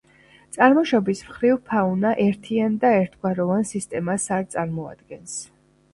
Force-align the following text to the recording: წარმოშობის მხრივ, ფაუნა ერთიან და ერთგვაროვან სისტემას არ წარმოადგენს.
წარმოშობის 0.55 1.19
მხრივ, 1.25 1.59
ფაუნა 1.73 2.13
ერთიან 2.25 2.79
და 2.85 2.93
ერთგვაროვან 3.03 3.69
სისტემას 3.73 4.29
არ 4.39 4.53
წარმოადგენს. 4.55 5.41